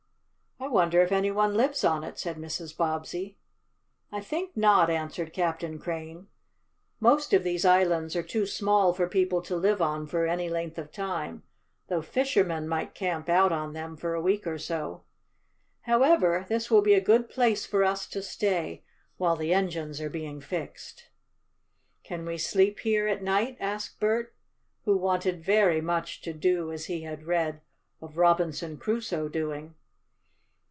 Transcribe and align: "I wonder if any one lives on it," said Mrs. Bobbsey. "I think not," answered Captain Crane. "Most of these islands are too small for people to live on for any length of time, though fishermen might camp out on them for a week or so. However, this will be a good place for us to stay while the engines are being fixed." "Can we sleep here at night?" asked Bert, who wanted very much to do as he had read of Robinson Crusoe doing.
"I 0.63 0.67
wonder 0.67 1.01
if 1.01 1.11
any 1.11 1.31
one 1.31 1.55
lives 1.55 1.83
on 1.83 2.03
it," 2.03 2.19
said 2.19 2.37
Mrs. 2.37 2.77
Bobbsey. 2.77 3.35
"I 4.11 4.21
think 4.21 4.55
not," 4.55 4.91
answered 4.91 5.33
Captain 5.33 5.79
Crane. 5.79 6.27
"Most 6.99 7.33
of 7.33 7.43
these 7.43 7.65
islands 7.65 8.15
are 8.15 8.21
too 8.23 8.45
small 8.45 8.93
for 8.93 9.09
people 9.09 9.41
to 9.41 9.55
live 9.55 9.81
on 9.81 10.05
for 10.05 10.27
any 10.27 10.49
length 10.51 10.77
of 10.77 10.91
time, 10.91 11.41
though 11.87 12.03
fishermen 12.03 12.67
might 12.67 12.93
camp 12.93 13.27
out 13.27 13.51
on 13.51 13.73
them 13.73 13.97
for 13.97 14.13
a 14.13 14.21
week 14.21 14.45
or 14.45 14.59
so. 14.59 15.03
However, 15.81 16.45
this 16.47 16.69
will 16.69 16.83
be 16.83 16.93
a 16.93 17.01
good 17.01 17.27
place 17.27 17.65
for 17.65 17.83
us 17.83 18.05
to 18.09 18.21
stay 18.21 18.83
while 19.17 19.35
the 19.35 19.55
engines 19.55 19.99
are 19.99 20.11
being 20.11 20.39
fixed." 20.39 21.09
"Can 22.03 22.23
we 22.23 22.37
sleep 22.37 22.81
here 22.81 23.07
at 23.07 23.23
night?" 23.23 23.57
asked 23.59 23.99
Bert, 23.99 24.35
who 24.85 24.95
wanted 24.95 25.43
very 25.43 25.81
much 25.81 26.21
to 26.21 26.33
do 26.33 26.71
as 26.71 26.85
he 26.85 27.01
had 27.01 27.23
read 27.23 27.61
of 27.99 28.15
Robinson 28.17 28.77
Crusoe 28.77 29.27
doing. 29.27 29.73